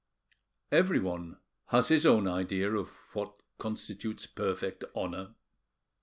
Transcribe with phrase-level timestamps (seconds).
[0.71, 5.35] Everyone has his own idea of what constitutes perfect honour.